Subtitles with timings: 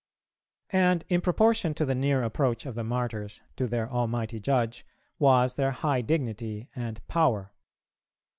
[0.73, 4.83] And in proportion to the near approach of the martyrs to their Almighty Judge,
[5.19, 7.53] was their high dignity and power.